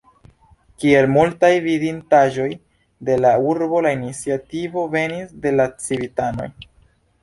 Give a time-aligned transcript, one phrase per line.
[0.83, 2.47] Kiel multaj vidindaĵoj
[3.11, 6.55] de la urbo la iniciativo venis de la civitanoj.